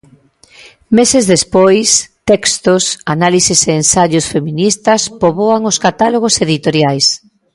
[0.97, 1.89] Meses despois,
[2.29, 2.83] textos,
[3.15, 7.07] análises e ensaios feministas poboan os catálogos editoriais.